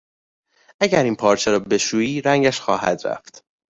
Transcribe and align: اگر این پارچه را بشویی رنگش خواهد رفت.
اگر 0.79 1.03
این 1.03 1.15
پارچه 1.15 1.51
را 1.51 1.59
بشویی 1.59 2.21
رنگش 2.21 2.59
خواهد 2.59 3.07
رفت. 3.07 3.43